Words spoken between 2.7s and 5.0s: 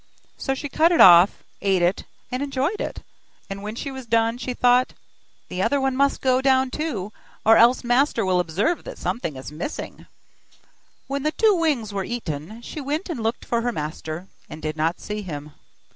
it, and when she had done, she thought: